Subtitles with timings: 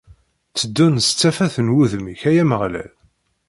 [0.51, 2.91] Tteddun s tafat n wudem-ik, ay Ameɣlal!